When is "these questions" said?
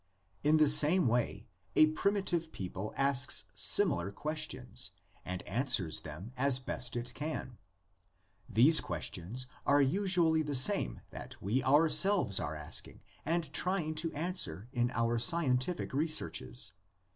8.49-9.45